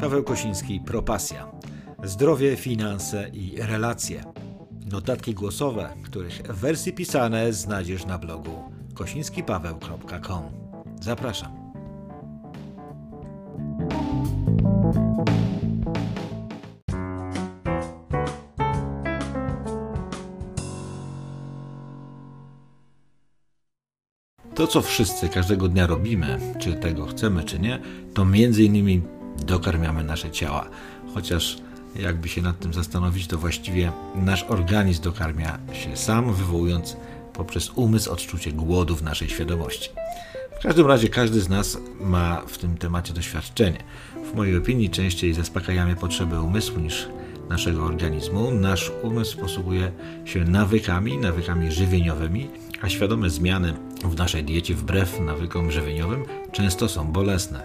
[0.00, 1.52] Paweł Kosiński, Propasja.
[2.04, 4.24] Zdrowie, finanse i relacje.
[4.90, 8.50] Notatki głosowe, których wersje pisane znajdziesz na blogu
[8.94, 10.42] kosińskipaweł.com.
[11.00, 11.66] Zapraszam.
[24.54, 27.80] To, co wszyscy każdego dnia robimy, czy tego chcemy, czy nie,
[28.14, 28.26] to
[28.58, 30.68] innymi dokarmiamy nasze ciała.
[31.14, 31.58] Chociaż
[32.00, 36.96] jakby się nad tym zastanowić, to właściwie nasz organizm dokarmia się sam, wywołując
[37.32, 39.90] poprzez umysł odczucie głodu w naszej świadomości.
[40.58, 43.84] W każdym razie każdy z nas ma w tym temacie doświadczenie.
[44.32, 47.08] W mojej opinii częściej zaspokajamy potrzeby umysłu niż
[47.48, 48.50] naszego organizmu.
[48.50, 49.92] Nasz umysł posługuje
[50.24, 52.48] się nawykami, nawykami żywieniowymi,
[52.82, 53.74] a świadome zmiany
[54.04, 57.62] w naszej diecie wbrew nawykom żywieniowym często są bolesne.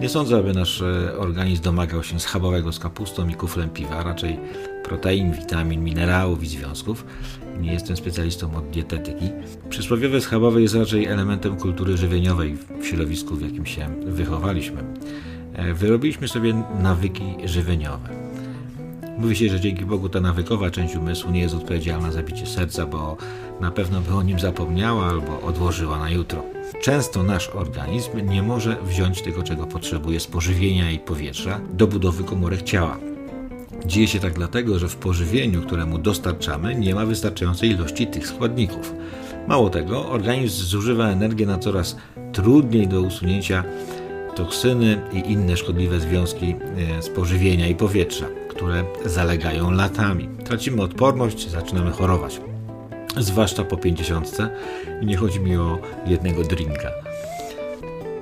[0.00, 4.38] Nie sądzę, aby nasz e, organizm domagał się schabowego z kapustą i kuflem piwa, raczej
[4.84, 7.04] protein, witamin, minerałów i związków.
[7.60, 9.30] Nie jestem specjalistą od dietetyki.
[9.68, 14.84] Przysłowiowe schabowe jest raczej elementem kultury żywieniowej w środowisku, w jakim się wychowaliśmy.
[15.54, 18.19] E, wyrobiliśmy sobie nawyki żywieniowe.
[19.20, 22.86] Mówi się, że dzięki Bogu ta nawykowa część umysłu nie jest odpowiedzialna za bicie serca,
[22.86, 23.16] bo
[23.60, 26.42] na pewno by o nim zapomniała albo odłożyła na jutro.
[26.82, 32.24] Często nasz organizm nie może wziąć tego, czego potrzebuje z pożywienia i powietrza do budowy
[32.24, 32.98] komórek ciała.
[33.86, 38.94] Dzieje się tak dlatego, że w pożywieniu, któremu dostarczamy, nie ma wystarczającej ilości tych składników.
[39.48, 41.96] Mało tego, organizm zużywa energię na coraz
[42.32, 43.64] trudniej do usunięcia
[44.34, 46.54] toksyny i inne szkodliwe związki
[46.98, 50.28] e, z pożywienia i powietrza które zalegają latami.
[50.44, 52.40] Tracimy odporność, zaczynamy chorować.
[53.16, 54.36] Zwłaszcza po 50
[55.02, 56.90] i nie chodzi mi o jednego drinka.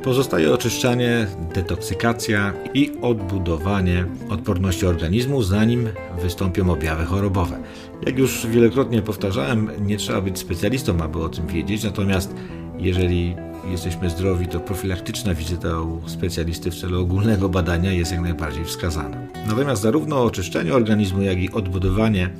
[0.02, 5.88] Pozostaje oczyszczanie, detoksykacja i odbudowanie odporności organizmu, zanim
[6.22, 7.58] wystąpią objawy chorobowe.
[8.06, 12.34] Jak już wielokrotnie powtarzałem, nie trzeba być specjalistą, aby o tym wiedzieć, natomiast
[12.78, 13.36] jeżeli
[13.70, 19.16] jesteśmy zdrowi, to profilaktyczna wizyta u specjalisty w celu ogólnego badania jest jak najbardziej wskazana.
[19.46, 22.30] Natomiast zarówno oczyszczenie organizmu, jak i odbudowanie,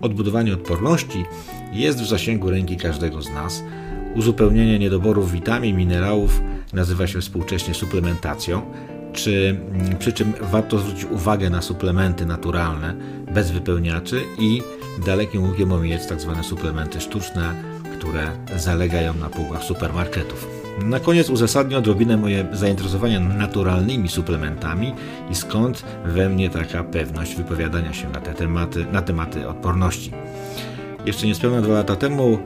[0.00, 1.24] odbudowanie odporności
[1.72, 3.64] jest w zasięgu ręki każdego z nas.
[4.14, 6.40] Uzupełnienie niedoborów witamin, minerałów
[6.72, 8.62] nazywa się współcześnie suplementacją,
[9.12, 9.60] czy,
[9.98, 12.94] przy czym warto zwrócić uwagę na suplementy naturalne,
[13.34, 14.62] bez wypełniaczy i
[15.06, 16.32] dalekim łukiem omijać tzw.
[16.34, 17.54] Tak suplementy sztuczne,
[18.00, 20.48] które zalegają na półkach supermarketów.
[20.84, 24.94] Na koniec uzasadnię odrobinę moje zainteresowanie naturalnymi suplementami
[25.30, 30.12] i skąd we mnie taka pewność wypowiadania się na te tematy, na tematy odporności.
[31.06, 32.38] Jeszcze niespełna dwa lata temu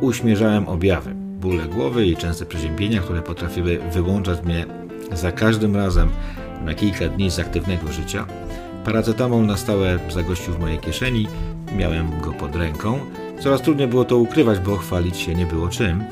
[0.00, 4.66] uśmierzałem objawy, bóle głowy i częste przeziębienia, które potrafiły wyłączać mnie
[5.12, 6.08] za każdym razem
[6.64, 8.26] na kilka dni z aktywnego życia.
[8.84, 11.26] Paracetamol na stałe zagościł w mojej kieszeni,
[11.76, 12.98] miałem go pod ręką
[13.40, 16.04] Coraz trudniej było to ukrywać, bo chwalić się nie było czym.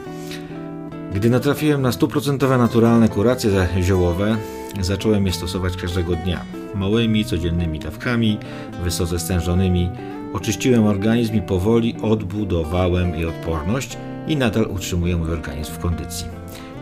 [1.15, 4.37] Gdy natrafiłem na stuprocentowe naturalne kuracje ziołowe,
[4.81, 6.45] zacząłem je stosować każdego dnia.
[6.75, 8.39] Małymi, codziennymi dawkami,
[8.85, 9.91] wysoce stężonymi.
[10.33, 13.97] Oczyściłem organizm i powoli odbudowałem jej odporność
[14.29, 16.27] i nadal utrzymuję mój organizm w kondycji.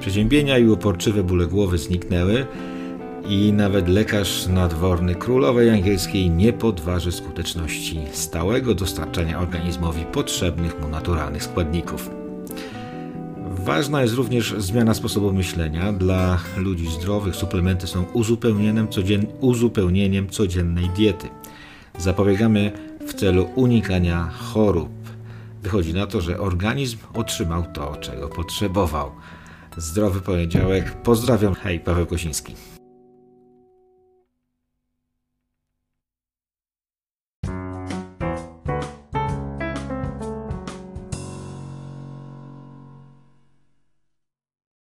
[0.00, 2.46] Przeziębienia i uporczywe bóle głowy zniknęły,
[3.30, 11.42] i nawet lekarz nadworny królowej angielskiej nie podważy skuteczności stałego dostarczania organizmowi potrzebnych mu naturalnych
[11.42, 12.10] składników.
[13.50, 15.92] Ważna jest również zmiana sposobu myślenia.
[15.92, 21.28] Dla ludzi zdrowych suplementy są uzupełnieniem, codzien uzupełnieniem codziennej diety.
[21.98, 22.72] Zapobiegamy
[23.06, 24.90] w celu unikania chorób.
[25.62, 29.10] Wychodzi na to, że organizm otrzymał to, czego potrzebował.
[29.76, 31.02] Zdrowy poniedziałek.
[31.02, 31.54] Pozdrawiam.
[31.54, 32.79] Hej, Paweł Kosiński.